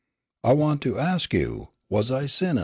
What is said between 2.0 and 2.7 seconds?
I sinnin'?